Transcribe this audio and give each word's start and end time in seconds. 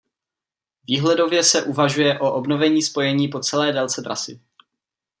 Výhledově 0.87 1.43
se 1.43 1.63
uvažuje 1.63 2.19
o 2.19 2.33
obnovení 2.33 2.81
spojení 2.81 3.27
po 3.27 3.39
celé 3.39 3.73
délce 3.73 4.01
trasy. 4.01 4.39